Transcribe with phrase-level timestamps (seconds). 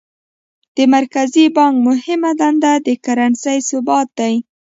[0.75, 4.35] د مرکزي بانک مهمه دنده د کرنسۍ ثبات دی.